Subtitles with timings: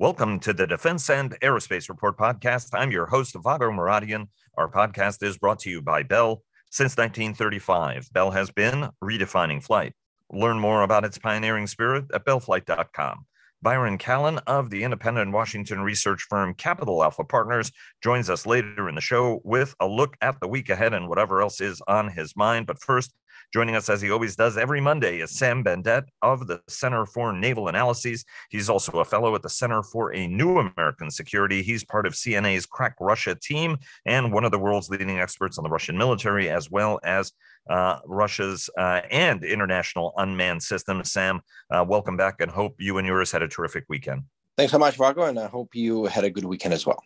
[0.00, 2.70] Welcome to the Defense and Aerospace Report podcast.
[2.72, 4.28] I'm your host, Vago Muradian.
[4.56, 6.42] Our podcast is brought to you by Bell.
[6.70, 9.92] Since 1935, Bell has been redefining flight.
[10.32, 13.26] Learn more about its pioneering spirit at bellflight.com.
[13.60, 17.70] Byron Callan of the independent Washington research firm Capital Alpha Partners
[18.02, 21.42] joins us later in the show with a look at the week ahead and whatever
[21.42, 22.66] else is on his mind.
[22.66, 23.12] But first,
[23.52, 27.32] Joining us as he always does every Monday is Sam Bendett of the Center for
[27.32, 28.24] Naval Analyses.
[28.48, 31.60] He's also a fellow at the Center for a New American Security.
[31.60, 35.64] He's part of CNA's Crack Russia team and one of the world's leading experts on
[35.64, 37.32] the Russian military, as well as
[37.68, 41.10] uh, Russia's uh, and international unmanned systems.
[41.10, 41.40] Sam,
[41.72, 44.22] uh, welcome back and hope you and yours had a terrific weekend.
[44.56, 47.02] Thanks so much, Vago, and I hope you had a good weekend as well.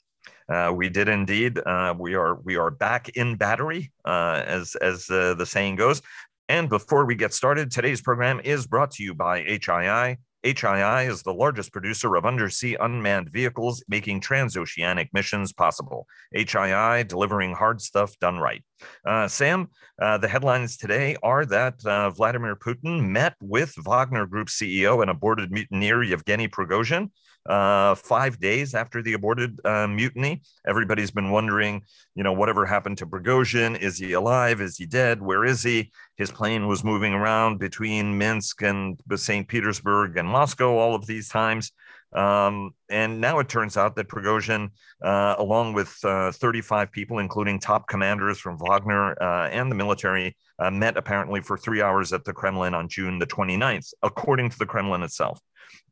[0.49, 1.59] Uh, we did indeed.
[1.59, 6.03] Uh, we are we are back in battery, uh, as as uh, the saying goes.
[6.49, 10.19] And before we get started, today's program is brought to you by HII.
[10.45, 16.07] HII is the largest producer of undersea unmanned vehicles, making transoceanic missions possible.
[16.37, 18.63] HII delivering hard stuff done right.
[19.07, 19.69] Uh, Sam,
[20.03, 25.11] uh, the headlines today are that uh, Vladimir Putin met with Wagner Group CEO and
[25.11, 27.11] aborted mutineer Yevgeny Prigozhin
[27.47, 30.43] uh, five days after the aborted uh, mutiny.
[30.67, 31.83] Everybody's been wondering,
[32.15, 33.79] you know, whatever happened to Prigozhin?
[33.79, 34.61] Is he alive?
[34.61, 35.21] Is he dead?
[35.21, 35.93] Where is he?
[36.17, 39.47] His plane was moving around between Minsk and St.
[39.47, 41.73] Petersburg and Moscow all of these times.
[42.15, 44.71] Um, and now it turns out that Prigozhin,
[45.03, 50.37] uh, along with uh, 35 people, including top commanders from Wagner uh, and the military,
[50.61, 54.59] uh, met apparently for three hours at the Kremlin on June the 29th, according to
[54.59, 55.41] the Kremlin itself.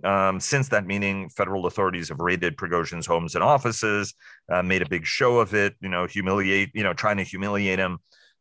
[0.05, 4.15] Um, since that meeting, federal authorities have raided Prigozhin's homes and offices,
[4.51, 7.79] uh, made a big show of it, you know, humiliate, you know, trying to humiliate
[7.79, 7.99] him.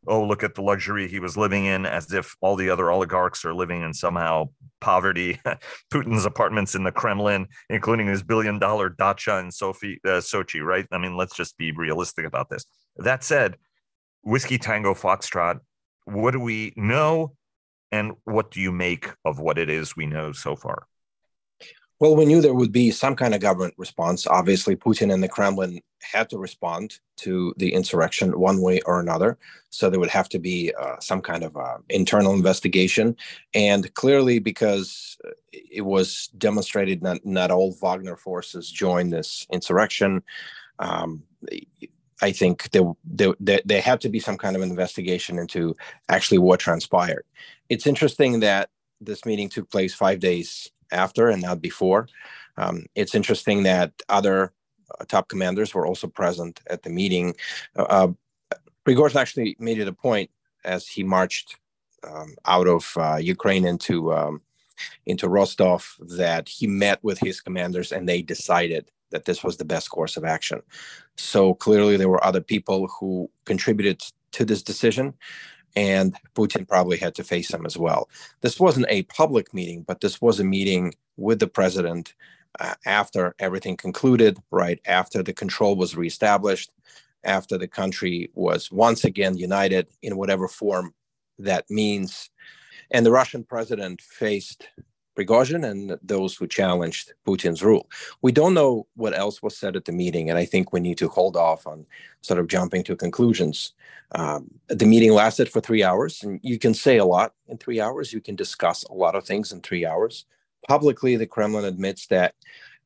[0.08, 3.44] Oh, look at the luxury he was living in, as if all the other oligarchs
[3.44, 4.48] are living in somehow
[4.80, 5.40] poverty.
[5.92, 10.86] Putin's apartments in the Kremlin, including his billion dollar dacha in Sophie, uh, Sochi, right?
[10.90, 12.64] I mean, let's just be realistic about this.
[12.96, 13.56] That said,
[14.22, 15.60] Whiskey Tango Foxtrot,
[16.04, 17.34] what do we know?
[17.92, 20.86] And what do you make of what it is we know so far?
[22.02, 24.26] Well, we knew there would be some kind of government response.
[24.26, 29.38] Obviously, Putin and the Kremlin had to respond to the insurrection one way or another.
[29.70, 33.16] So there would have to be uh, some kind of uh, internal investigation.
[33.54, 35.16] And clearly, because
[35.52, 40.24] it was demonstrated that not all Wagner forces joined this insurrection,
[40.80, 41.22] um,
[42.20, 45.76] I think there, there, there had to be some kind of investigation into
[46.08, 47.24] actually what transpired.
[47.68, 48.70] It's interesting that
[49.00, 52.08] this meeting took place five days after and not before.
[52.56, 54.52] Um, it's interesting that other
[54.98, 57.34] uh, top commanders were also present at the meeting.
[57.76, 58.08] Uh, uh,
[58.84, 60.30] Prigozhin actually made it a point
[60.64, 61.56] as he marched
[62.04, 64.42] um, out of uh, Ukraine into um,
[65.06, 69.64] into Rostov that he met with his commanders and they decided that this was the
[69.64, 70.60] best course of action.
[71.16, 75.14] So clearly, there were other people who contributed to this decision
[75.74, 78.08] and Putin probably had to face them as well.
[78.40, 82.14] This wasn't a public meeting, but this was a meeting with the president
[82.60, 86.70] uh, after everything concluded, right after the control was reestablished,
[87.24, 90.92] after the country was once again united in whatever form
[91.38, 92.30] that means.
[92.90, 94.68] And the Russian president faced
[95.16, 97.88] Prigozhin and those who challenged Putin's rule.
[98.22, 100.98] We don't know what else was said at the meeting, and I think we need
[100.98, 101.86] to hold off on
[102.22, 103.74] sort of jumping to conclusions.
[104.12, 107.80] Um, the meeting lasted for three hours, and you can say a lot in three
[107.80, 108.12] hours.
[108.12, 110.26] You can discuss a lot of things in three hours.
[110.68, 112.34] Publicly, the Kremlin admits that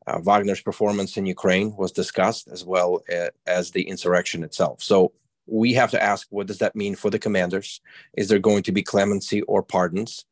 [0.06, 3.00] uh, Wagner's performance in Ukraine was discussed as well
[3.47, 4.82] as the insurrection itself.
[4.82, 5.12] So
[5.47, 7.81] we have to ask what does that mean for the commanders?
[8.16, 10.25] Is there going to be clemency or pardons?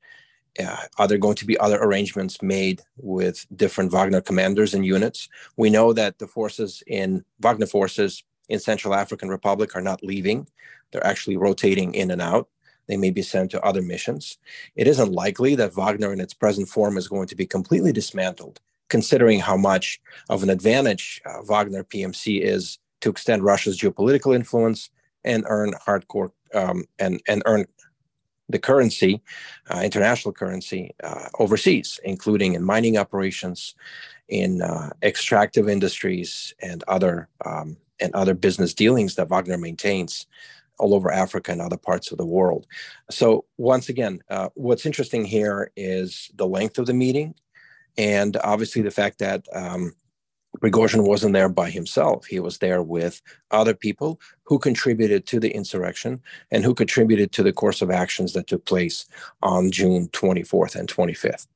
[0.62, 5.28] Uh, are there going to be other arrangements made with different Wagner commanders and units?
[5.56, 10.46] We know that the forces in Wagner forces in Central African Republic are not leaving;
[10.90, 12.48] they're actually rotating in and out.
[12.86, 14.38] They may be sent to other missions.
[14.76, 18.60] It isn't likely that Wagner, in its present form, is going to be completely dismantled,
[18.88, 24.90] considering how much of an advantage uh, Wagner PMC is to extend Russia's geopolitical influence
[25.24, 27.66] and earn hardcore um, and and earn
[28.48, 29.22] the currency,
[29.70, 33.74] uh, international currency, uh, overseas, including in mining operations,
[34.28, 40.26] in uh, extractive industries, and other um, and other business dealings that Wagner maintains
[40.78, 42.66] all over Africa and other parts of the world.
[43.10, 47.34] So once again, uh, what's interesting here is the length of the meeting,
[47.96, 49.94] and obviously the fact that um,
[50.60, 52.26] Prigozhin wasn't there by himself.
[52.26, 53.20] He was there with
[53.50, 58.32] other people who contributed to the insurrection and who contributed to the course of actions
[58.32, 59.06] that took place
[59.42, 61.46] on June 24th and 25th.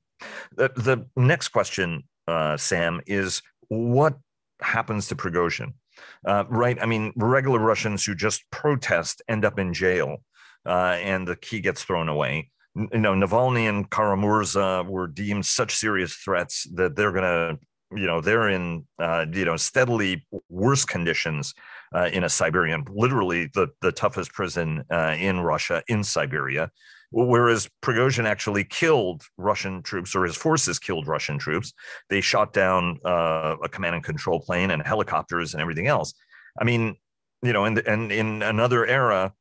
[0.57, 4.19] The, the next question, uh, Sam, is what
[4.61, 5.75] happens to Prigozhin?
[6.25, 6.79] Uh, right?
[6.81, 10.23] I mean, regular Russians who just protest end up in jail,
[10.67, 12.51] uh, and the key gets thrown away.
[12.75, 17.59] You know, Navalny and Kara-Murza were deemed such serious threats that they're going to,
[17.95, 21.55] you know, they're in, uh, you know, steadily worse conditions
[21.95, 26.71] uh, in a Siberian, literally the the toughest prison uh, in Russia, in Siberia.
[27.11, 31.73] Whereas Prigozhin actually killed Russian troops, or his forces killed Russian troops.
[32.11, 36.13] They shot down uh, a command and control plane and helicopters and everything else.
[36.61, 36.97] I mean,
[37.43, 39.33] you know, and and in another era,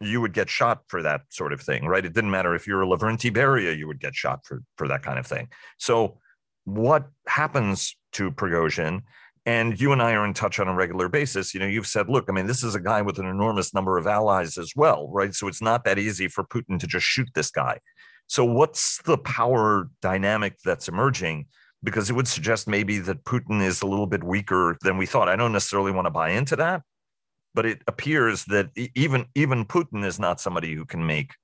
[0.00, 2.04] you would get shot for that sort of thing, right?
[2.04, 5.02] It didn't matter if you're a Lavrentiy Beria, you would get shot for for that
[5.02, 5.48] kind of thing.
[5.78, 6.18] So,
[6.64, 9.02] what happens to Prigozhin?
[9.46, 11.52] And you and I are in touch on a regular basis.
[11.52, 13.98] You know, you've said, look, I mean, this is a guy with an enormous number
[13.98, 15.34] of allies as well, right?
[15.34, 17.78] So it's not that easy for Putin to just shoot this guy.
[18.26, 21.46] So what's the power dynamic that's emerging?
[21.82, 25.28] Because it would suggest maybe that Putin is a little bit weaker than we thought.
[25.28, 26.80] I don't necessarily want to buy into that,
[27.54, 31.34] but it appears that even even Putin is not somebody who can make,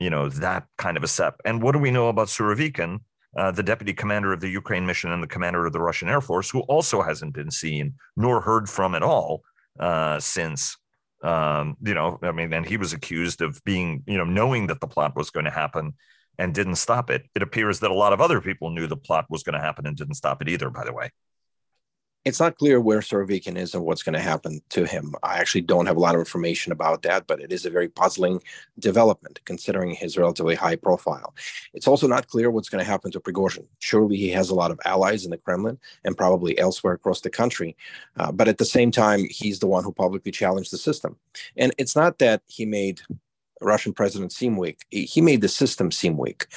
[0.00, 1.38] you know, that kind of a step.
[1.44, 3.00] And what do we know about Surovikin?
[3.36, 6.20] Uh, the deputy commander of the Ukraine mission and the commander of the Russian Air
[6.20, 9.42] Force, who also hasn't been seen nor heard from at all
[9.78, 10.76] uh, since.
[11.22, 14.80] Um, you know, I mean, and he was accused of being, you know, knowing that
[14.80, 15.94] the plot was going to happen
[16.38, 17.24] and didn't stop it.
[17.34, 19.86] It appears that a lot of other people knew the plot was going to happen
[19.86, 21.10] and didn't stop it either, by the way
[22.26, 25.14] it's not clear where Surovikin is and what's going to happen to him.
[25.22, 27.88] I actually don't have a lot of information about that, but it is a very
[27.88, 28.42] puzzling
[28.80, 31.36] development considering his relatively high profile.
[31.72, 33.68] It's also not clear what's going to happen to Prigozhin.
[33.78, 37.30] Surely he has a lot of allies in the Kremlin and probably elsewhere across the
[37.30, 37.76] country.
[38.16, 41.16] Uh, but at the same time, he's the one who publicly challenged the system.
[41.56, 43.02] And it's not that he made
[43.60, 46.48] Russian president seem weak, he made the system seem weak.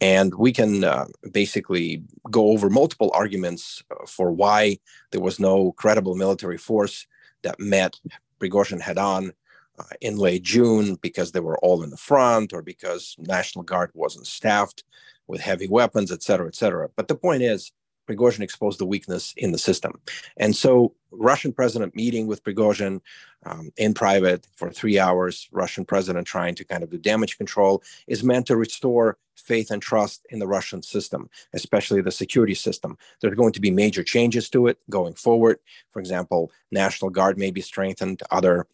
[0.00, 4.78] And we can uh, basically go over multiple arguments uh, for why
[5.10, 7.06] there was no credible military force
[7.42, 7.98] that met
[8.40, 9.32] Prigozhin head on
[9.78, 13.90] uh, in late June because they were all in the front or because National Guard
[13.94, 14.84] wasn't staffed
[15.26, 16.88] with heavy weapons, et cetera, et cetera.
[16.96, 17.72] But the point is,
[18.06, 20.00] Prigozhin exposed the weakness in the system.
[20.36, 23.00] And so, Russian president meeting with Prigozhin
[23.44, 27.82] um, in private for three hours, Russian president trying to kind of do damage control,
[28.06, 32.96] is meant to restore faith and trust in the Russian system, especially the security system.
[33.20, 35.58] There are going to be major changes to it going forward.
[35.92, 38.66] For example, National Guard may be strengthened, other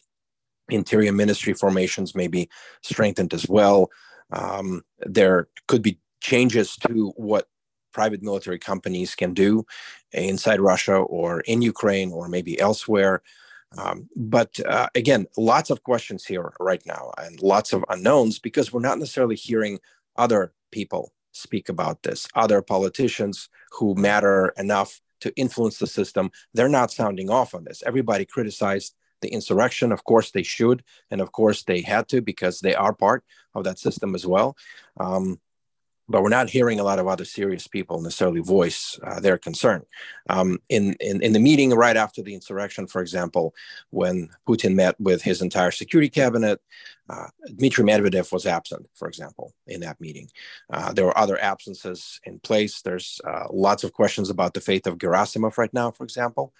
[0.69, 2.49] interior ministry formations may be
[2.81, 3.89] strengthened as well.
[4.31, 7.47] Um, there could be changes to what
[7.93, 9.65] private military companies can do
[10.11, 13.21] inside Russia or in Ukraine or maybe elsewhere.
[13.77, 18.71] Um, but uh, again, lots of questions here right now and lots of unknowns because
[18.71, 19.79] we're not necessarily hearing
[20.15, 26.29] other people speak about this, other politicians who matter enough to influence the system.
[26.53, 27.81] They're not sounding off on this.
[27.85, 29.91] Everybody criticized the insurrection.
[29.91, 30.83] Of course, they should.
[31.09, 33.23] And of course, they had to because they are part
[33.55, 34.55] of that system as well.
[34.99, 35.39] Um,
[36.09, 39.83] but we're not hearing a lot of other serious people necessarily voice uh, their concern.
[40.29, 43.55] Um, in, in, in the meeting right after the insurrection, for example,
[43.89, 46.59] when Putin met with his entire security cabinet,
[47.09, 50.29] uh, Dmitry Medvedev was absent, for example, in that meeting.
[50.71, 52.81] Uh, there were other absences in place.
[52.81, 56.53] There's uh, lots of questions about the fate of Gerasimov right now, for example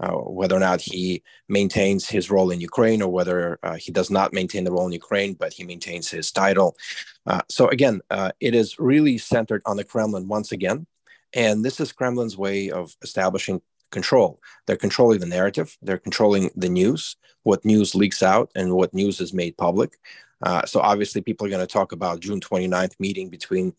[0.00, 4.10] uh, whether or not he maintains his role in Ukraine or whether uh, he does
[4.10, 6.76] not maintain the role in Ukraine, but he maintains his title.
[7.26, 8.00] Uh, so again,
[8.40, 10.86] it is really centered on the Kremlin once again.
[11.32, 14.40] And this is Kremlin's way of establishing control.
[14.66, 19.20] They're controlling the narrative, they're controlling the news, what news leaks out, and what news
[19.20, 19.98] is made public.
[20.42, 23.74] Uh, so obviously, people are going to talk about June 29th meeting between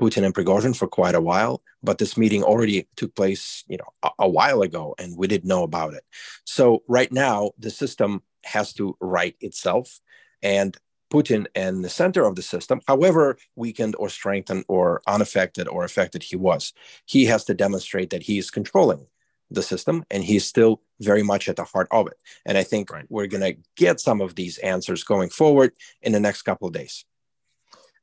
[0.00, 3.92] Putin and Prigozhin for quite a while, but this meeting already took place, you know,
[4.02, 6.04] a, a, while ago, and we didn't know about it.
[6.44, 10.00] So right now, the system has to right itself,
[10.42, 10.76] and
[11.10, 16.22] Putin and the center of the system, however weakened or strengthened or unaffected or affected
[16.22, 16.72] he was,
[17.06, 19.06] he has to demonstrate that he is controlling
[19.50, 22.18] the system and he's still very much at the heart of it.
[22.44, 23.06] And I think right.
[23.08, 25.72] we're going to get some of these answers going forward
[26.02, 27.04] in the next couple of days.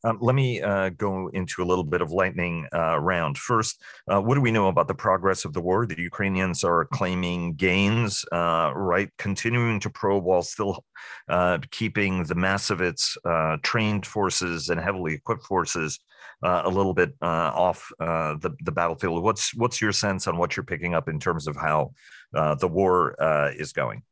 [0.04, 3.38] Um, let me uh, go into a little bit of lightning uh, round.
[3.38, 3.82] First,
[4.12, 5.86] uh, what do we know about the progress of the war?
[5.86, 9.10] The Ukrainians are claiming gains, uh, right?
[9.18, 10.84] Continuing to probe while still
[11.30, 16.00] uh, keeping the mass of its uh, trained forces and heavily equipped forces
[16.46, 19.24] a little bit off the, the battlefield.
[19.24, 21.94] What's what's your sense on what you're picking up in terms of how
[22.34, 23.16] the war
[23.58, 24.04] is going?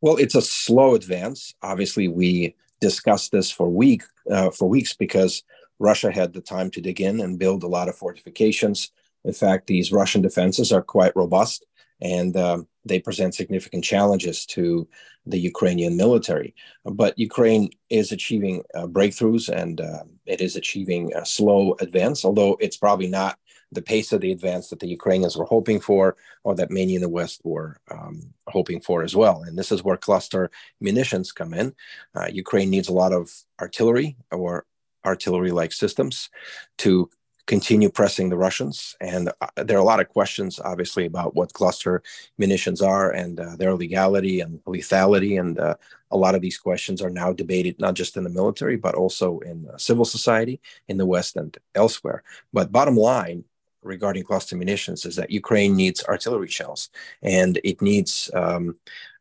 [0.00, 1.54] Well, it's a slow advance.
[1.62, 5.42] Obviously, we discussed this for week uh, for weeks because
[5.78, 8.90] Russia had the time to dig in and build a lot of fortifications.
[9.24, 11.64] In fact, these Russian defenses are quite robust
[12.00, 14.88] and um, they present significant challenges to
[15.26, 16.54] the Ukrainian military.
[16.84, 22.56] But Ukraine is achieving uh, breakthroughs and uh, it is achieving a slow advance, although
[22.60, 23.38] it's probably not
[23.72, 27.02] the pace of the advance that the Ukrainians were hoping for or that many in
[27.02, 29.42] the West were um, hoping for as well.
[29.42, 31.74] And this is where cluster munitions come in.
[32.14, 34.64] Uh, Ukraine needs a lot of artillery or
[35.04, 36.30] artillery like systems
[36.78, 37.10] to
[37.48, 38.94] continue pressing the Russians.
[39.00, 42.02] And uh, there are a lot of questions, obviously, about what cluster
[42.36, 45.40] munitions are and uh, their legality and lethality.
[45.40, 45.74] And uh,
[46.10, 49.38] a lot of these questions are now debated, not just in the military, but also
[49.40, 52.22] in uh, civil society in the West and elsewhere.
[52.52, 53.44] But bottom line,
[53.82, 56.90] regarding cluster munitions is that Ukraine needs artillery shells
[57.22, 58.76] and it needs um,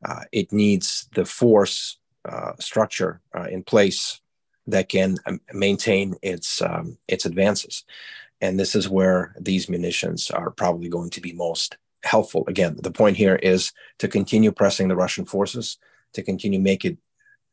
[0.06, 4.20] uh, it needs the force uh, structure in place
[4.68, 7.86] that can um, maintain its um, its advances.
[8.42, 12.44] And this is where these munitions are probably going to be most helpful.
[12.48, 15.78] Again, the point here is to continue pressing the Russian forces,
[16.14, 16.98] to continue make it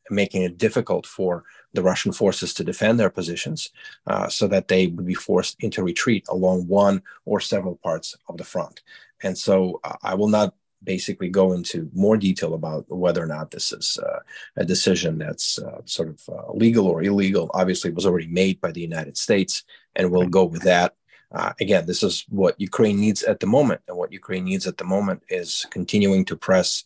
[0.09, 1.43] making it difficult for
[1.73, 3.69] the Russian forces to defend their positions,
[4.07, 8.37] uh, so that they would be forced into retreat along one or several parts of
[8.37, 8.81] the front.
[9.23, 13.51] And so, uh, I will not basically go into more detail about whether or not
[13.51, 14.19] this is uh,
[14.55, 17.49] a decision that's uh, sort of uh, legal or illegal.
[17.53, 19.63] Obviously, it was already made by the United States,
[19.95, 20.95] and we'll go with that.
[21.31, 24.77] Uh, again, this is what Ukraine needs at the moment, and what Ukraine needs at
[24.77, 26.85] the moment is continuing to press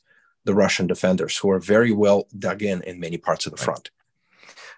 [0.49, 3.91] the Russian defenders, who are very well dug in in many parts of the front.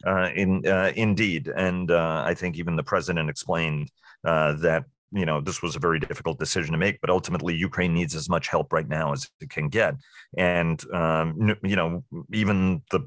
[0.06, 3.90] Uh, in uh, indeed, and I think even the president explained
[4.24, 8.16] that you know this was a very difficult decision to make but ultimately ukraine needs
[8.16, 9.96] as much help right now as it can get.
[10.38, 13.02] And um, you know even the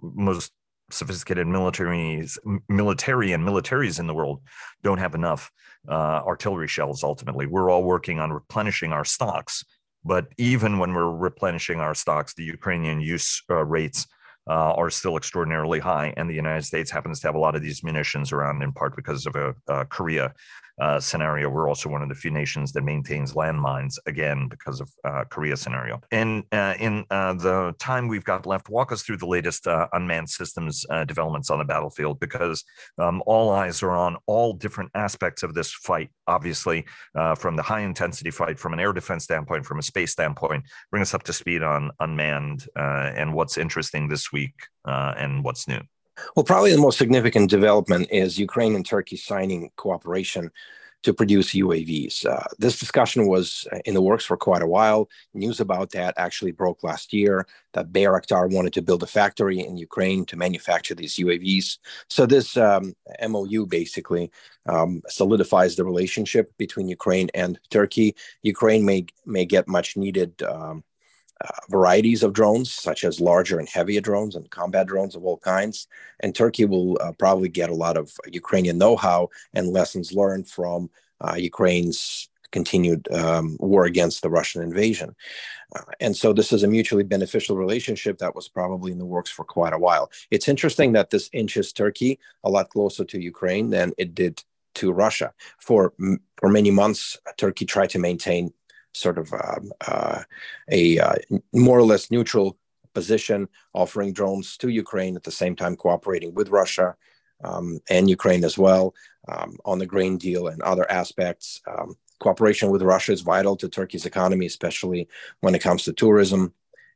[0.00, 0.52] most
[0.90, 4.40] sophisticated militaries military and militaries in the world
[4.82, 5.50] don't have enough
[5.88, 7.46] uh, artillery shells ultimately.
[7.46, 9.64] We're all working on replenishing our stocks
[10.08, 14.06] but even when we're replenishing our stocks the ukrainian use uh, rates
[14.48, 16.14] uh, are still extraordinarily high.
[16.16, 18.96] And the United States happens to have a lot of these munitions around in part
[18.96, 20.34] because of a, a Korea
[20.80, 21.48] uh, scenario.
[21.48, 25.56] We're also one of the few nations that maintains landmines, again, because of uh, Korea
[25.56, 26.00] scenario.
[26.12, 29.88] And uh, in uh, the time we've got left, walk us through the latest uh,
[29.92, 32.64] unmanned systems uh, developments on the battlefield, because
[32.98, 36.84] um, all eyes are on all different aspects of this fight, obviously,
[37.36, 40.64] from the high intensity fight, from an air defense standpoint, from a space standpoint.
[40.90, 44.54] Bring us up to speed on unmanned and what's interesting this week
[44.84, 45.80] and what's new.
[46.34, 50.50] Well, probably the most significant development is Ukraine and Turkey signing cooperation
[51.04, 52.26] to produce UAVs.
[52.26, 55.08] Uh, this discussion was in the works for quite a while.
[55.32, 59.76] News about that actually broke last year that Bayraktar wanted to build a factory in
[59.76, 61.78] Ukraine to manufacture these UAVs.
[62.08, 62.94] So this um,
[63.26, 64.30] MOU basically
[64.66, 68.16] um, solidifies the relationship between Ukraine and Turkey.
[68.42, 70.82] Ukraine may may get much needed um,
[71.44, 75.38] uh, varieties of drones, such as larger and heavier drones and combat drones of all
[75.38, 75.86] kinds.
[76.20, 80.48] And Turkey will uh, probably get a lot of Ukrainian know how and lessons learned
[80.48, 80.90] from
[81.20, 85.14] uh, Ukraine's continued um, war against the Russian invasion.
[85.76, 89.30] Uh, and so this is a mutually beneficial relationship that was probably in the works
[89.30, 90.10] for quite a while.
[90.30, 94.42] It's interesting that this inches Turkey a lot closer to Ukraine than it did
[94.76, 95.32] to Russia.
[95.60, 95.92] For
[96.36, 98.52] for many months, Turkey tried to maintain
[98.94, 100.22] sort of um, uh,
[100.70, 101.14] a uh,
[101.52, 102.58] more or less neutral
[102.94, 106.96] position, offering drones to Ukraine at the same time cooperating with Russia
[107.44, 108.94] um, and Ukraine as well
[109.28, 111.60] um, on the grain deal and other aspects.
[111.66, 115.08] Um, cooperation with Russia is vital to Turkey's economy, especially
[115.40, 116.52] when it comes to tourism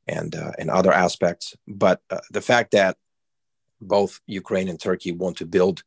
[0.09, 1.57] and uh, and other aspects.
[1.69, 2.97] But uh, the fact that
[3.81, 5.83] both Ukraine and Turkey want to build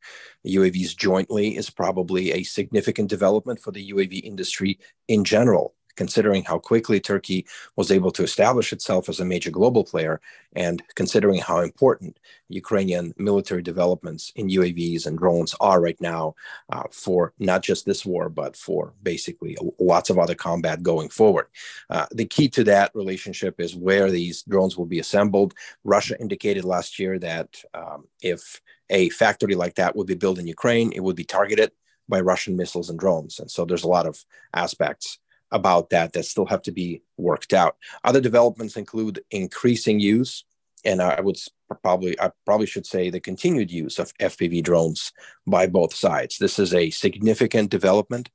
[0.45, 6.57] UAVs jointly is probably a significant development for the UAV industry in general considering how
[6.59, 10.21] quickly Turkey was able to establish itself as a major global player,
[10.55, 16.35] and considering how important Ukrainian military developments in UAVs and drones are right now
[16.69, 21.47] uh, for not just this war, but for basically lots of other combat going forward.
[21.89, 25.53] Uh, the key to that relationship is where these drones will be assembled.
[25.83, 30.47] Russia indicated last year that um, if a factory like that would be built in
[30.47, 31.71] Ukraine, it would be targeted
[32.07, 33.39] by Russian missiles and drones.
[33.39, 34.23] And so there's a lot of
[34.53, 35.19] aspects
[35.51, 37.77] about that that still have to be worked out.
[38.03, 40.45] Other developments include increasing use,
[40.83, 41.37] and I would
[41.81, 45.11] probably I probably should say the continued use of FPV drones
[45.47, 46.37] by both sides.
[46.37, 48.29] This is a significant development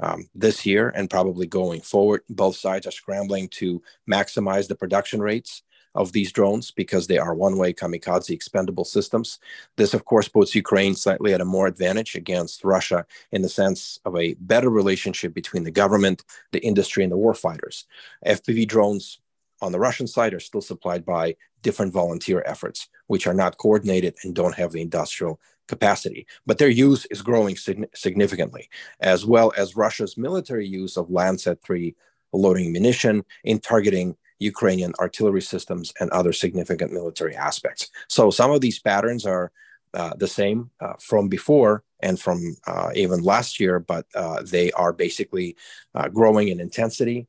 [0.00, 2.22] um, this year and probably going forward.
[2.28, 5.62] Both sides are scrambling to maximize the production rates
[5.94, 9.38] of these drones because they are one way kamikaze expendable systems.
[9.76, 14.00] This, of course, puts Ukraine slightly at a more advantage against Russia in the sense
[14.04, 17.84] of a better relationship between the government, the industry, and the warfighters.
[18.26, 19.20] FPV drones
[19.60, 24.14] on the Russian side are still supplied by different volunteer efforts, which are not coordinated
[24.22, 26.26] and don't have the industrial capacity.
[26.44, 28.68] But their use is growing sig- significantly,
[29.00, 31.94] as well as Russia's military use of Lancet 3
[32.32, 34.16] loitering munition in targeting
[34.52, 37.88] Ukrainian artillery systems and other significant military aspects.
[38.08, 39.50] So some of these patterns are
[39.94, 44.70] uh, the same uh, from before and from uh, even last year, but uh, they
[44.72, 45.56] are basically
[45.94, 47.26] uh, growing in intensity.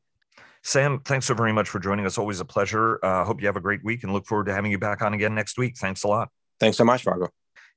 [0.64, 2.18] Sam, thanks so very much for joining us.
[2.18, 3.00] Always a pleasure.
[3.04, 5.14] Uh, hope you have a great week and look forward to having you back on
[5.14, 5.78] again next week.
[5.78, 6.30] Thanks a lot.
[6.60, 7.30] Thanks so much, Vago.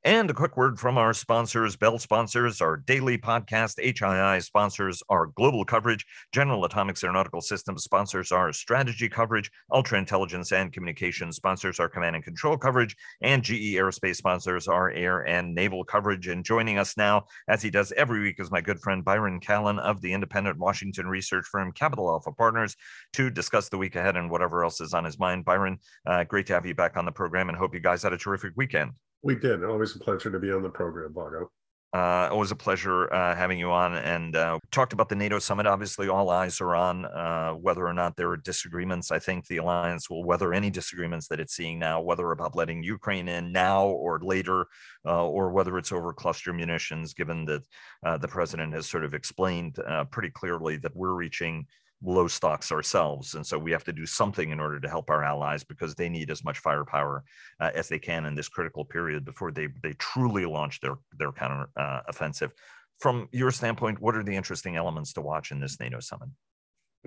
[0.05, 5.27] And a quick word from our sponsors, Bell sponsors, our daily podcast, HII sponsors, our
[5.27, 11.81] global coverage, General Atomics Aeronautical Systems sponsors, our strategy coverage, Ultra Intelligence and Communications sponsors,
[11.81, 16.29] our command and control coverage, and GE Aerospace sponsors, our air and naval coverage.
[16.29, 19.81] And joining us now, as he does every week, is my good friend Byron Callan
[19.81, 22.77] of the independent Washington research firm Capital Alpha Partners
[23.15, 25.45] to discuss the week ahead and whatever else is on his mind.
[25.45, 28.13] Byron, uh, great to have you back on the program and hope you guys had
[28.13, 28.93] a terrific weekend.
[29.23, 29.65] We did.
[29.65, 31.51] Always a pleasure to be on the program, Vago.
[31.95, 33.95] Uh, always a pleasure uh, having you on.
[33.95, 35.67] And uh, talked about the NATO summit.
[35.67, 39.11] Obviously, all eyes are on uh, whether or not there are disagreements.
[39.11, 42.83] I think the alliance will weather any disagreements that it's seeing now, whether about letting
[42.83, 44.67] Ukraine in now or later,
[45.07, 47.63] uh, or whether it's over cluster munitions, given that
[48.05, 49.79] uh, the president has sort of explained
[50.11, 51.67] pretty clearly that we're reaching
[52.03, 53.35] low stocks ourselves.
[53.35, 56.09] And so we have to do something in order to help our allies because they
[56.09, 57.25] need as much firepower
[57.61, 61.33] uh, as they can in this critical period before they, they truly launch their, their
[61.33, 62.53] counter uh, offensive.
[63.01, 66.29] From your standpoint, what are the interesting elements to watch in this NATO summit?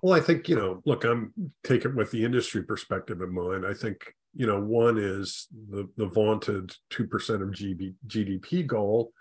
[0.02, 1.34] Well, I think, you know, look, I'm
[1.64, 3.66] taking with the industry perspective in mind.
[3.66, 7.04] I think, you know, one is the, the vaunted 2%
[7.42, 9.12] of GB, GDP goal.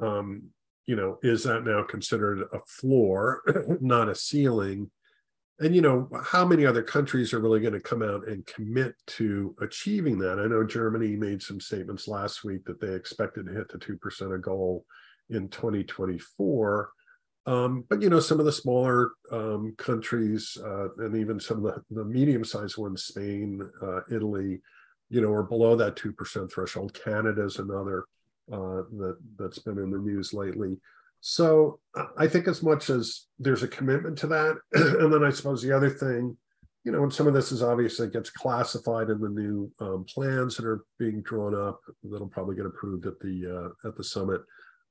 [0.00, 0.50] Um,
[0.86, 3.42] you know, is that now considered a floor,
[3.80, 4.90] not a ceiling?
[5.62, 8.94] And you know how many other countries are really going to come out and commit
[9.06, 10.38] to achieving that?
[10.38, 14.34] I know germany made some statements last week that they expected to hit the 2%
[14.34, 14.84] of goal
[15.30, 16.90] in 2024
[17.46, 21.74] um, but you know some of the smaller um, countries uh, and even some of
[21.74, 24.60] the, the medium-sized ones spain uh, italy
[25.12, 26.98] you know are below that 2% threshold.
[27.04, 28.06] Canada is another
[28.50, 30.78] uh, that that's been in the news lately
[31.22, 31.78] so
[32.18, 35.74] I think as much as there's a commitment to that, and then I suppose the
[35.74, 36.36] other thing,
[36.84, 40.56] you know, and some of this is obviously gets classified in the new um, plans
[40.56, 44.40] that are being drawn up that'll probably get approved at the uh, at the summit.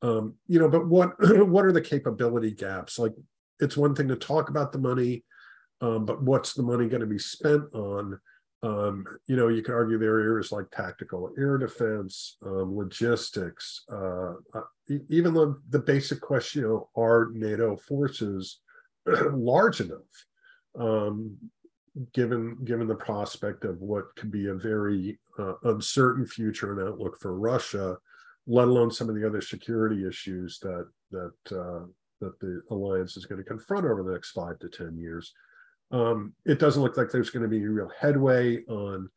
[0.02, 1.16] Um, you know, but what
[1.48, 2.98] what are the capability gaps?
[2.98, 3.14] Like,
[3.60, 5.26] it's one thing to talk about the money,
[5.82, 8.18] um, but what's the money going to be spent on?
[8.64, 13.84] Um, you know, you could argue there are areas like tactical air defense, um, logistics,
[13.92, 14.62] uh, uh,
[15.10, 18.60] even the, the basic question, you know, are NATO forces
[19.06, 20.26] large enough,
[20.78, 21.38] um,
[22.14, 27.18] given given the prospect of what could be a very uh, uncertain future and outlook
[27.20, 27.98] for Russia,
[28.48, 31.86] let alone some of the other security issues that that uh,
[32.22, 35.34] that the alliance is going to confront over the next five to ten years.
[35.92, 39.10] Um, it doesn't look like there's going to be real headway on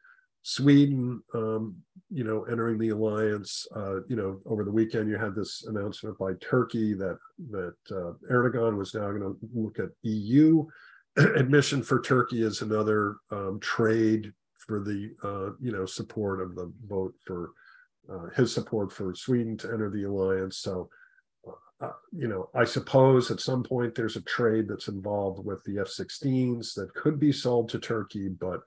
[0.45, 1.75] Sweden, um,
[2.11, 3.67] you know, entering the alliance.
[3.75, 7.19] Uh, you know, over the weekend you had this announcement by Turkey that
[7.51, 10.67] that uh, Erdogan was now going to look at EU
[11.17, 16.71] admission for Turkey as another um, trade for the uh, you know support of the
[16.87, 17.53] vote for
[18.13, 20.59] uh, his support for Sweden to enter the alliance.
[20.59, 20.91] So
[21.81, 25.79] uh, you know, I suppose at some point there's a trade that's involved with the
[25.81, 28.61] F-16s that could be sold to Turkey, but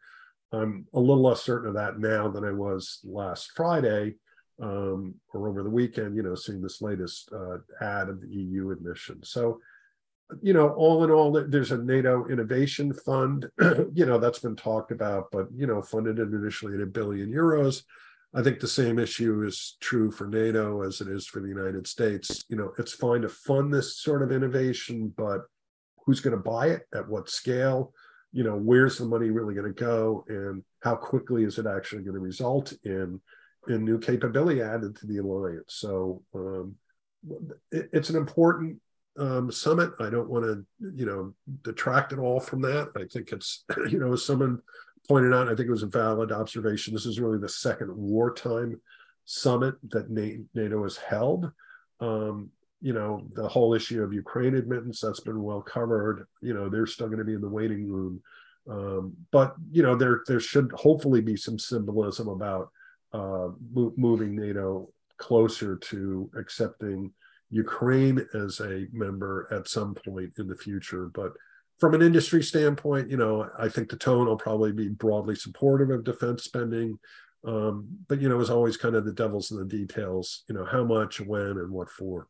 [0.51, 4.15] I'm a little less certain of that now than I was last Friday
[4.61, 6.15] um, or over the weekend.
[6.15, 9.23] You know, seeing this latest uh, ad of the EU admission.
[9.23, 9.59] So,
[10.41, 13.49] you know, all in all, there's a NATO Innovation Fund.
[13.93, 17.83] you know, that's been talked about, but you know, funded initially at a billion euros.
[18.33, 21.87] I think the same issue is true for NATO as it is for the United
[21.87, 22.43] States.
[22.49, 25.41] You know, it's fine to fund this sort of innovation, but
[26.05, 27.93] who's going to buy it at what scale?
[28.31, 32.03] You know, where's the money really going to go, and how quickly is it actually
[32.03, 33.21] going to result in
[33.67, 35.65] in new capability added to the alliance?
[35.75, 36.75] So um,
[37.71, 38.79] it, it's an important
[39.17, 39.91] um, summit.
[39.99, 42.91] I don't want to, you know, detract at all from that.
[42.95, 44.61] I think it's, you know, as someone
[45.07, 46.93] pointed out, I think it was a valid observation.
[46.93, 48.79] This is really the second wartime
[49.25, 51.51] summit that NATO has held.
[51.99, 56.27] Um, you know, the whole issue of Ukraine admittance, that's been well covered.
[56.41, 58.21] You know, they're still going to be in the waiting room
[58.69, 62.69] Um, but you know, there there should hopefully be some symbolism about
[63.13, 67.13] uh, mo- moving NATO closer to accepting
[67.49, 71.09] Ukraine as a member at some point in the future.
[71.13, 71.31] But
[71.79, 75.89] from an industry standpoint, you know, I think the tone will probably be broadly supportive
[75.89, 76.99] of defense spending.
[77.45, 80.43] Um, but you know, it's always, kind of the devil's in the details.
[80.49, 82.27] You know, how much, when, and what for.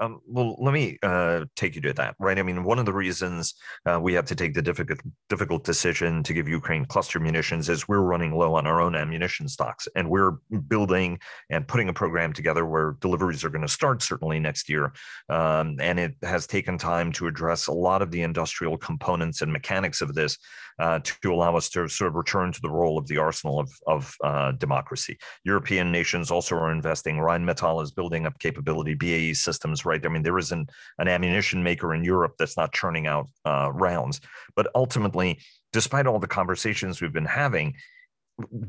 [0.00, 2.38] Um, well, let me uh, take you to that, right?
[2.38, 6.22] I mean, one of the reasons uh, we have to take the difficult, difficult decision
[6.22, 10.08] to give Ukraine cluster munitions is we're running low on our own ammunition stocks, and
[10.08, 10.32] we're
[10.68, 11.18] building
[11.50, 14.92] and putting a program together where deliveries are going to start certainly next year,
[15.28, 19.52] um, and it has taken time to address a lot of the industrial components and
[19.52, 20.38] mechanics of this
[20.80, 23.70] uh, to allow us to sort of return to the role of the arsenal of,
[23.86, 25.18] of uh, democracy.
[25.44, 27.16] European nations also are investing.
[27.16, 28.94] Rheinmetall is building up capability.
[28.94, 30.04] BAE Systems, right?
[30.04, 34.20] I mean, there isn't an ammunition maker in Europe that's not churning out uh, rounds.
[34.56, 35.40] But ultimately,
[35.72, 37.74] despite all the conversations we've been having,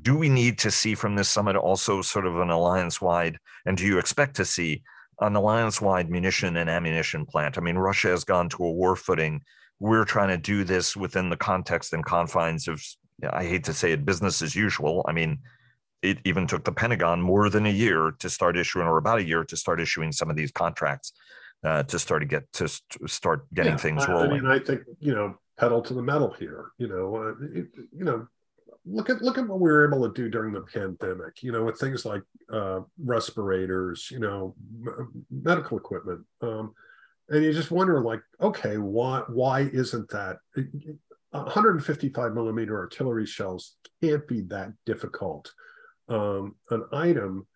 [0.01, 3.77] do we need to see from this summit also sort of an alliance wide, and
[3.77, 4.83] do you expect to see
[5.21, 7.57] an alliance wide munition and ammunition plant?
[7.57, 9.41] I mean, Russia has gone to a war footing
[9.81, 12.81] we're trying to do this within the context and confines of
[13.33, 15.39] i hate to say it business as usual i mean
[16.01, 19.23] it even took the pentagon more than a year to start issuing or about a
[19.23, 21.13] year to start issuing some of these contracts
[21.63, 22.67] uh, to start to get to
[23.07, 26.35] start getting yeah, things rolling I, mean i think you know pedal to the metal
[26.39, 28.27] here you know uh, it, you know
[28.85, 31.63] look at look at what we were able to do during the pandemic you know
[31.63, 36.73] with things like uh, respirators you know m- medical equipment um,
[37.29, 40.37] and you just wonder like okay why why isn't that
[41.31, 45.53] 155 millimeter artillery shells can't be that difficult
[46.11, 47.47] um, an item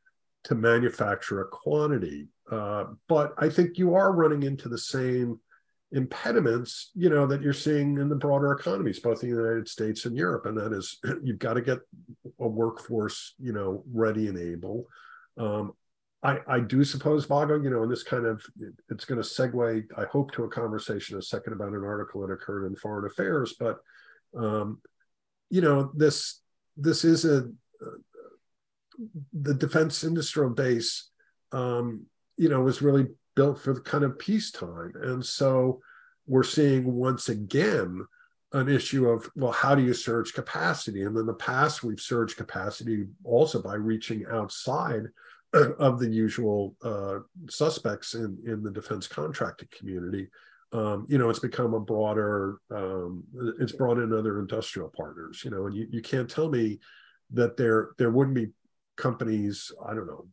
[0.44, 5.39] to manufacture a quantity uh, but i think you are running into the same
[5.91, 10.06] impediments you know that you're seeing in the broader economies both in the united states
[10.06, 11.80] and europe and that is you've got to get
[12.39, 14.88] a workforce you know ready and able
[15.38, 15.74] um,
[16.24, 18.44] I, I do suppose, Vago, you know, and this kind of
[18.89, 22.34] it's going to segue, I hope, to a conversation a second about an article that
[22.34, 23.54] occurred in Foreign Affairs.
[23.60, 23.78] But
[24.36, 24.82] um,
[25.52, 26.41] you know, this
[26.78, 27.48] this is a
[29.34, 31.10] the defense industrial base,
[31.52, 32.06] um,
[32.38, 35.80] you know, was really built for the kind of peacetime, and so
[36.28, 38.06] we're seeing once again
[38.54, 42.38] an issue of well how do you surge capacity and in the past we've surged
[42.38, 45.04] capacity also by reaching outside
[45.80, 50.28] of the usual uh, suspects in, in the defense contracting community.
[50.74, 53.24] Um, you know, it's become a broader, um,
[53.60, 56.80] it's brought in other industrial partners, you know, and you, you can't tell me
[57.32, 58.50] that there, there wouldn't be
[58.96, 60.28] companies, I don't know,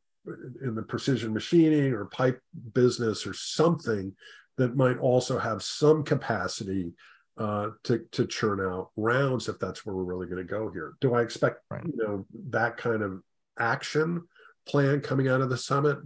[0.62, 2.40] in the precision machining or pipe
[2.74, 4.14] business or something
[4.56, 6.92] that might also have some capacity
[7.38, 10.92] uh, to to churn out rounds if that's where we're really going to go here.
[11.00, 11.84] Do I expect right.
[11.84, 13.22] you know that kind of
[13.58, 14.22] action?
[14.66, 15.98] plan coming out of the summit.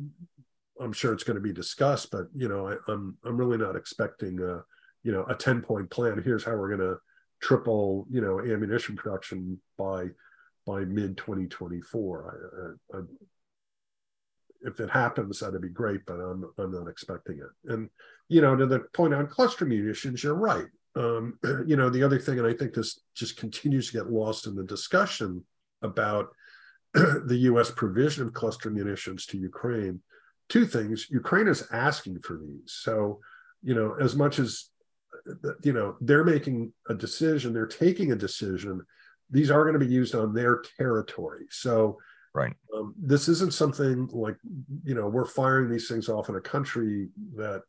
[0.80, 3.58] I'm sure it's going to be discussed, but you know, I, am I'm, I'm really
[3.58, 4.62] not expecting a,
[5.02, 6.20] you know a 10 point plan.
[6.22, 6.98] Here's how we're going to
[7.40, 10.06] triple you know ammunition production by
[10.66, 12.76] by mid 2024.
[12.92, 13.00] I, I,
[14.62, 17.72] if it happens, that'd be great, but I'm I'm not expecting it.
[17.72, 17.88] And
[18.28, 20.66] you know, to the point on cluster munitions, you're right.
[20.96, 24.46] Um, you know, the other thing, and I think this just continues to get lost
[24.46, 25.44] in the discussion
[25.82, 26.28] about
[26.94, 30.00] the US provision of cluster munitions to Ukraine,
[30.48, 31.08] two things.
[31.10, 32.72] Ukraine is asking for these.
[32.72, 33.20] So,
[33.62, 34.70] you know, as much as,
[35.62, 38.82] you know, they're making a decision, they're taking a decision,
[39.30, 41.46] these are going to be used on their territory.
[41.50, 41.98] So,
[42.34, 42.54] right.
[42.74, 44.36] Um, this isn't something like,
[44.84, 47.62] you know, we're firing these things off in a country that,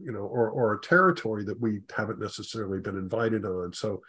[0.00, 3.72] you know, or, or a territory that we haven't necessarily been invited on.
[3.72, 4.02] So,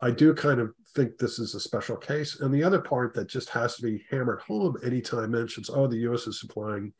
[0.00, 2.40] I do kind of think this is a special case.
[2.40, 5.96] And the other part that just has to be hammered home anytime mentions, oh, the
[6.10, 6.92] US is supplying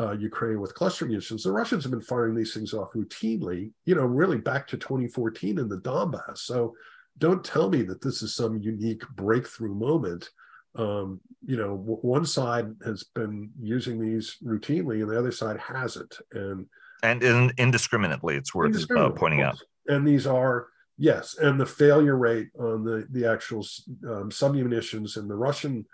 [0.00, 1.42] uh, Ukraine with cluster munitions.
[1.42, 5.58] The Russians have been firing these things off routinely, you know, really back to 2014
[5.58, 6.38] in the Donbass.
[6.38, 6.74] So
[7.18, 10.30] don't tell me that this is some unique breakthrough moment.
[10.74, 15.58] Um, you know, w- one side has been using these routinely and the other side
[15.58, 16.18] hasn't.
[16.32, 16.66] And
[17.02, 19.62] and in, indiscriminately, it's worth uh, pointing out.
[19.86, 23.66] And these are Yes, and the failure rate on the the actual
[24.08, 25.84] um, submunitions in the Russian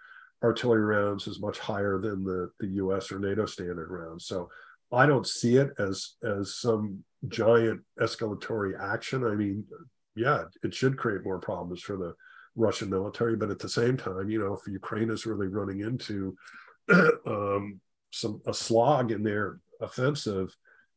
[0.44, 3.11] artillery rounds is much higher than the the U.S.
[3.11, 4.26] or NATO standard rounds.
[4.26, 4.48] So
[4.92, 9.24] I don't see it as as some giant escalatory action.
[9.24, 9.64] I mean,
[10.14, 12.14] yeah, it should create more problems for the
[12.55, 16.37] Russian military, but at the same time, you know, if Ukraine is really running into
[17.27, 20.55] um, some a slog in their offensive,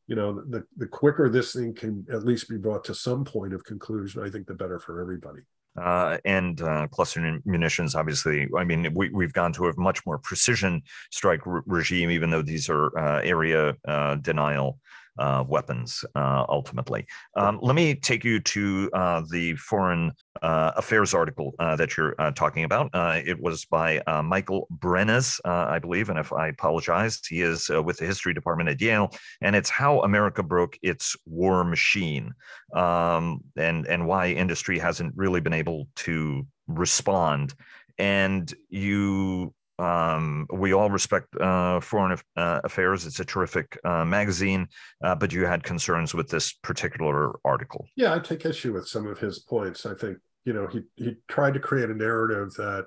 [0.08, 3.54] you know, the the quicker this thing can at least be brought to some point
[3.54, 5.42] of conclusion, I think the better for everybody.
[5.78, 10.18] Uh, and uh, cluster munitions, obviously, I mean, we, we've gone to a much more
[10.18, 14.80] precision strike re- regime, even though these are uh, area uh, denial
[15.18, 17.06] uh, weapons uh, ultimately.
[17.36, 22.16] Um, let me take you to uh, the foreign uh, affairs article uh, that you're
[22.20, 22.90] uh, talking about.
[23.26, 28.06] it was by Michael Brenes, I believe, and if I apologize, he is with the
[28.06, 32.34] history department at Yale, and it's how America broke its war machine,
[32.76, 37.54] um, and and why industry hasn't really been able to respond.
[37.98, 43.06] And you um, we all respect uh, Foreign uh, Affairs.
[43.06, 44.68] It's a terrific uh, magazine,
[45.04, 47.88] uh, but you had concerns with this particular article.
[47.96, 49.86] Yeah, I take issue with some of his points.
[49.86, 52.86] I think you know he he tried to create a narrative that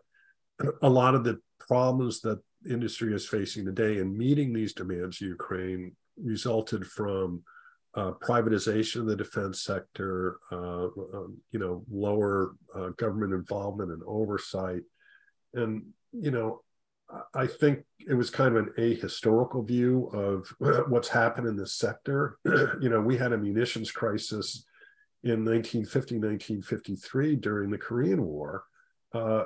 [0.83, 5.29] a lot of the problems that industry is facing today in meeting these demands of
[5.29, 7.43] Ukraine resulted from
[7.95, 12.55] uh, privatization of the defense sector, uh, um, you know, lower
[12.97, 14.83] government involvement and oversight,
[15.53, 16.63] and you know,
[17.35, 20.49] I think it was kind of an ahistorical view of
[20.91, 22.39] what's happened in this sector.
[22.45, 24.65] you know, we had a munitions crisis
[25.25, 28.65] in 1950, 1953 during the Korean War.
[29.15, 29.45] Uh,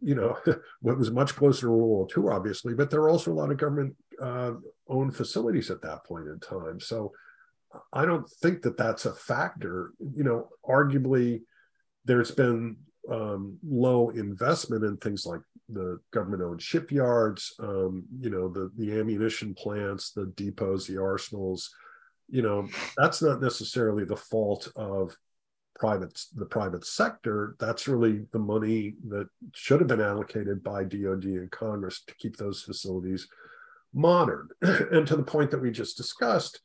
[0.00, 0.38] you know,
[0.80, 3.50] what was much closer to World War II, obviously, but there were also a lot
[3.50, 4.52] of government uh,
[4.88, 6.80] owned facilities at that point in time.
[6.80, 7.12] So
[7.92, 9.92] I don't think that that's a factor.
[9.98, 11.42] You know, arguably,
[12.04, 12.76] there's been
[13.10, 15.40] um, low investment in things like
[15.72, 21.70] the government-owned shipyards, um, you know, the the ammunition plants, the depots, the arsenals.
[22.28, 25.16] You know, that's not necessarily the fault of
[25.76, 27.56] private the private sector.
[27.58, 32.36] That's really the money that should have been allocated by DoD and Congress to keep
[32.36, 33.28] those facilities
[33.92, 34.48] modern.
[34.62, 36.60] and to the point that we just discussed,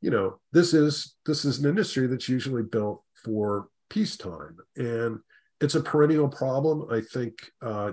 [0.00, 5.20] you know, this is this is an industry that's usually built for peacetime and
[5.60, 6.86] it's a perennial problem.
[6.90, 7.92] I think uh,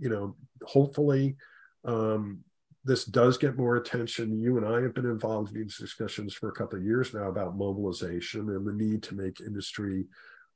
[0.00, 0.34] you know,
[0.64, 1.36] hopefully
[1.84, 2.40] um,
[2.84, 4.40] this does get more attention.
[4.40, 7.28] You and I have been involved in these discussions for a couple of years now
[7.28, 10.06] about mobilization and the need to make industry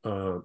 [0.05, 0.39] uh,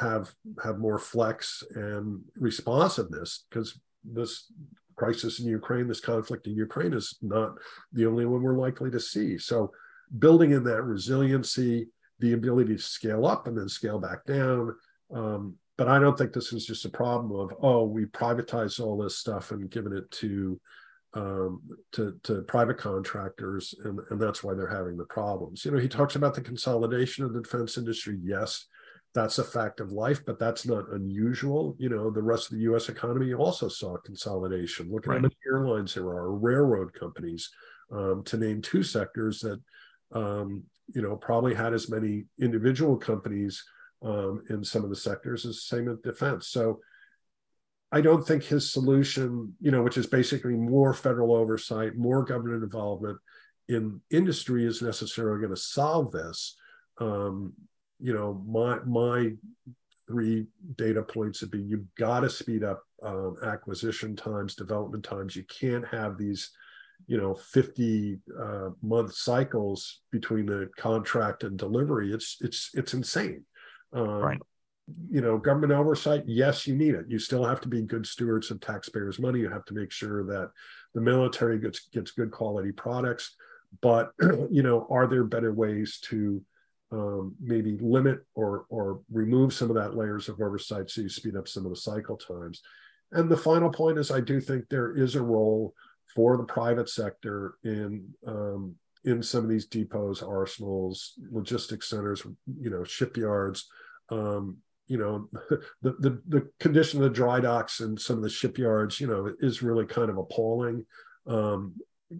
[0.00, 4.50] have have more flex and responsiveness because this
[4.96, 7.54] crisis in Ukraine, this conflict in Ukraine, is not
[7.92, 9.38] the only one we're likely to see.
[9.38, 9.72] So,
[10.18, 11.88] building in that resiliency,
[12.18, 14.74] the ability to scale up and then scale back down,
[15.14, 18.96] um, but I don't think this is just a problem of oh we privatized all
[18.96, 20.60] this stuff and given it to
[21.14, 21.62] um,
[21.92, 25.64] to, to private contractors and, and that's why they're having the problems.
[25.64, 28.18] You know, he talks about the consolidation of the defense industry.
[28.22, 28.66] Yes,
[29.14, 31.74] that's a fact of life, but that's not unusual.
[31.78, 32.90] You know, the rest of the U.S.
[32.90, 34.92] economy also saw consolidation.
[34.92, 35.16] Look at right.
[35.16, 37.48] how many airlines there are, railroad companies,
[37.90, 39.58] um, to name two sectors that
[40.12, 43.64] um, you know probably had as many individual companies
[44.02, 46.48] um, in some of the sectors is the same with defense.
[46.48, 46.80] So
[47.92, 52.64] I don't think his solution, you know, which is basically more federal oversight, more government
[52.64, 53.18] involvement
[53.68, 56.56] in industry, is necessarily going to solve this.
[56.98, 57.52] Um,
[58.00, 59.32] you know, my my
[60.06, 65.36] three data points would be you've got to speed up um, acquisition times, development times.
[65.36, 66.50] You can't have these,
[67.06, 72.12] you know, 50 uh, month cycles between the contract and delivery.
[72.12, 73.44] It's it's it's insane.
[73.96, 74.40] Um, right.
[75.10, 77.06] You know, government oversight, yes, you need it.
[77.08, 79.40] You still have to be good stewards of taxpayers' money.
[79.40, 80.50] You have to make sure that
[80.94, 83.34] the military gets gets good quality products.
[83.80, 84.12] But
[84.50, 86.40] you know, are there better ways to
[86.92, 91.36] um, maybe limit or or remove some of that layers of oversight so you speed
[91.36, 92.62] up some of the cycle times?
[93.10, 95.74] And the final point is, I do think there is a role
[96.14, 102.22] for the private sector in um, in some of these depots, arsenals, logistics centers,
[102.60, 103.68] you know, shipyards,
[104.10, 105.28] um, you know,
[105.82, 109.32] the, the, the condition of the dry docks and some of the shipyards, you know,
[109.40, 110.86] is really kind of appalling.
[111.26, 111.74] Um,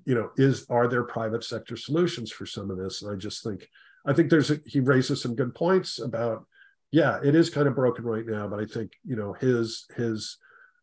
[0.04, 3.02] you know, is are there private sector solutions for some of this?
[3.02, 3.68] And I just think,
[4.04, 6.44] I think there's a, he raises some good points about,
[6.90, 10.38] yeah, it is kind of broken right now, but I think you know his his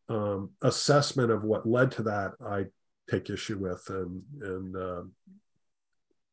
[0.09, 2.65] um, assessment of what led to that, I
[3.09, 5.03] take issue with, and and uh,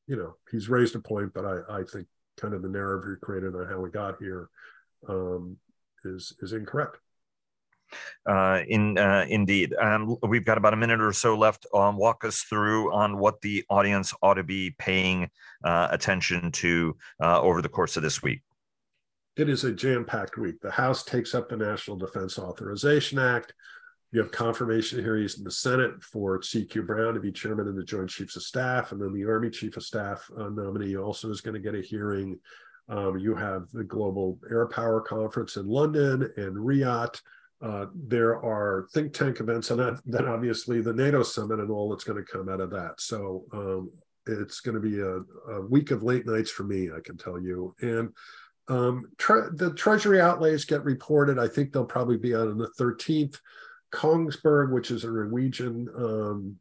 [0.06, 2.08] you know he's raised a point, but I I think
[2.40, 4.48] kind of the narrative you created on how we got here
[5.08, 5.56] um,
[6.04, 6.96] is is incorrect.
[8.24, 11.66] Uh, in uh, indeed, um, we've got about a minute or so left.
[11.74, 15.28] Um, walk us through on what the audience ought to be paying
[15.64, 18.42] uh, attention to uh, over the course of this week.
[19.36, 20.60] It is a jam-packed week.
[20.60, 23.54] The House takes up the National Defense Authorization Act.
[24.12, 27.84] You have confirmation hearings in the Senate for CQ Brown to be chairman of the
[27.84, 31.40] Joint Chiefs of Staff, and then the Army Chief of Staff uh, nominee also is
[31.40, 32.38] going to get a hearing.
[32.88, 37.20] Um, you have the Global Air Power Conference in London and Riyadh.
[37.62, 42.04] Uh, there are think tank events, and then obviously the NATO summit and all that's
[42.04, 42.94] going to come out of that.
[42.98, 43.90] So um,
[44.26, 45.20] it's going to be a,
[45.52, 47.74] a, week of late nights for me, I can tell you.
[47.80, 48.12] And
[48.68, 51.38] um, tre- the Treasury outlays get reported.
[51.38, 53.38] I think they'll probably be out on the 13th.
[53.92, 56.56] Kongsberg, which is a Norwegian um,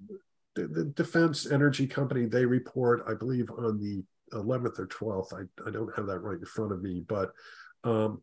[0.55, 4.03] the, the, defense energy company, they report, I believe, on the
[4.35, 5.33] 11th or 12th.
[5.33, 7.31] I, I don't have that right in front of me, but
[7.83, 8.21] um,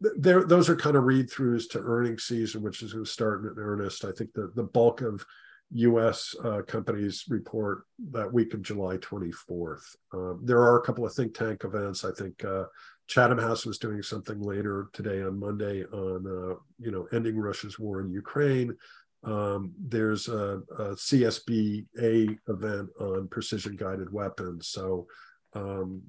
[0.00, 3.44] there those are kind of read throughs to earnings season, which is going to start
[3.44, 4.04] in earnest.
[4.04, 5.24] I think the the bulk of
[5.72, 6.34] U.S.
[6.42, 9.96] Uh, companies report that week of July 24th.
[10.12, 12.04] Um, there are a couple of think tank events.
[12.04, 12.64] I think uh,
[13.10, 17.78] Chatham House was doing something later today on Monday on uh, you know ending Russia's
[17.78, 18.76] war in Ukraine.
[19.22, 24.68] Um, there's a, a, CSBA event on precision guided weapons.
[24.68, 25.08] So
[25.52, 26.00] um,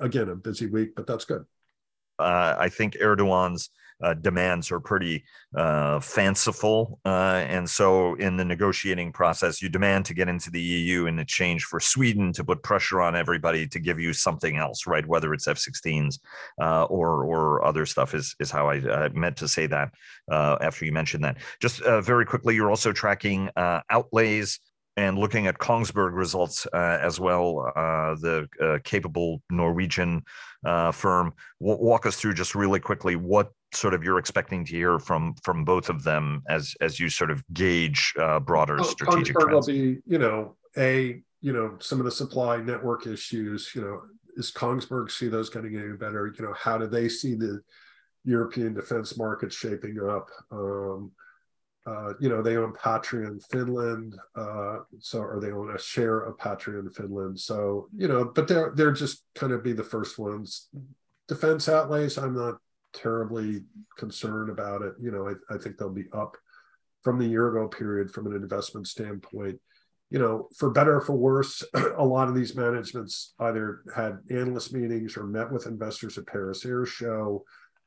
[0.00, 1.44] again, a busy week, but that's good
[2.18, 3.70] uh, I think Erdogan's
[4.02, 5.24] uh, demands are pretty
[5.56, 7.00] uh, fanciful.
[7.04, 11.18] Uh, and so, in the negotiating process, you demand to get into the EU in
[11.18, 15.06] exchange for Sweden to put pressure on everybody to give you something else, right?
[15.06, 16.18] Whether it's F-16s
[16.60, 19.90] uh, or or other stuff is is how I meant to say that
[20.30, 21.38] uh, after you mentioned that.
[21.60, 24.60] Just very quickly, you're also tracking outlays
[24.98, 30.24] and looking at Kongsberg results uh, as well, uh, the uh, capable Norwegian
[30.66, 31.32] uh, firm.
[31.60, 35.34] W- walk us through just really quickly what sort of you're expecting to hear from
[35.44, 39.68] from both of them as as you sort of gauge uh, broader strategic Kongsberg trends.
[39.68, 43.70] will be, you know, a you know some of the supply network issues.
[43.76, 44.00] You know,
[44.36, 46.34] is Kongsberg see those kind of getting any better?
[46.36, 47.60] You know, how do they see the
[48.24, 50.28] European defense market shaping up?
[50.50, 51.12] Um,
[51.88, 56.20] uh, you know, they own Patria in Finland, uh, so or they own a share
[56.20, 57.40] of Patria in Finland.
[57.40, 60.68] So you know, but they're they're just kind of be the first ones.
[61.28, 62.56] Defense outlays, I'm not
[62.92, 63.62] terribly
[63.96, 64.94] concerned about it.
[65.00, 66.36] You know, I, I think they'll be up
[67.02, 69.58] from the year ago period from an investment standpoint.
[70.10, 71.62] You know, for better or for worse,
[71.96, 76.66] a lot of these managements either had analyst meetings or met with investors at Paris
[76.66, 77.44] Air Show.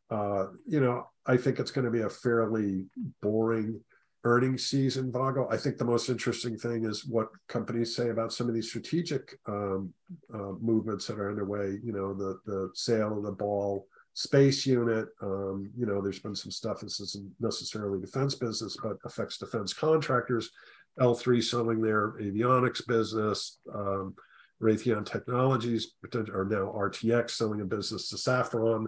[0.09, 2.85] Uh, you know, I think it's going to be a fairly
[3.21, 3.79] boring
[4.23, 5.47] earnings season, Vago.
[5.49, 9.39] I think the most interesting thing is what companies say about some of these strategic
[9.47, 9.93] um,
[10.33, 11.79] uh, movements that are underway.
[11.83, 15.07] You know, the the sale of the Ball space unit.
[15.21, 16.81] Um, you know, there's been some stuff.
[16.81, 20.51] This isn't necessarily defense business, but affects defense contractors.
[20.99, 23.59] L3 selling their avionics business.
[23.73, 24.13] Um,
[24.61, 28.85] Raytheon Technologies are now RTX selling a business to Safran.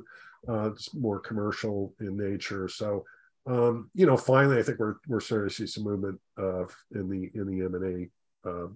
[0.47, 2.67] Uh, it's more commercial in nature.
[2.67, 3.05] So
[3.45, 7.09] um, you know, finally, I think we're we're starting to see some movement uh, in
[7.09, 8.11] the in the M and
[8.45, 8.67] A uh,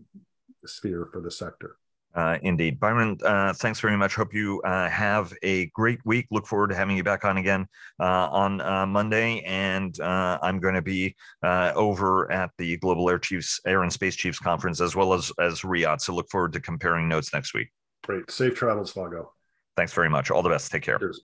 [0.66, 1.78] sphere for the sector.
[2.16, 3.18] Uh, indeed, Byron.
[3.24, 4.16] Uh, thanks very much.
[4.16, 6.26] Hope you uh, have a great week.
[6.32, 7.68] Look forward to having you back on again
[8.00, 13.20] uh, on uh, Monday, and uh, I'm going to be over at the Global Air
[13.20, 16.02] Chiefs, Air and Space Chiefs Conference, as well as as Riyadh.
[16.02, 17.70] So look forward to comparing notes next week.
[18.04, 19.32] Great, safe travels, Vago.
[19.76, 20.32] Thanks very much.
[20.32, 20.72] All the best.
[20.72, 20.98] Take care.
[20.98, 21.16] Cheers.